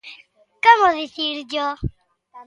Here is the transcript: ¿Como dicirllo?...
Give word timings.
¿Como 0.63 0.87
dicirllo?... 0.99 1.67